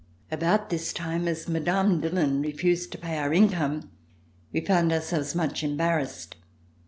About 0.31 0.71
this 0.71 0.93
time, 0.93 1.27
as 1.27 1.47
Mme. 1.47 2.01
Dillon 2.01 2.41
refused 2.41 2.91
to 2.91 2.97
pay 2.97 3.19
our 3.19 3.31
income, 3.31 3.91
we 4.51 4.59
found 4.59 4.91
ourselves 4.91 5.35
much 5.35 5.61
embarrassed. 5.63 6.37